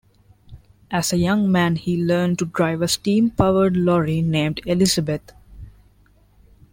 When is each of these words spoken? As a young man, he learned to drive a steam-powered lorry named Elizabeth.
As 0.89 1.13
a 1.13 1.17
young 1.17 1.51
man, 1.51 1.75
he 1.75 1.95
learned 1.95 2.39
to 2.39 2.45
drive 2.45 2.81
a 2.81 2.87
steam-powered 2.87 3.77
lorry 3.77 4.23
named 4.23 4.59
Elizabeth. 4.65 5.31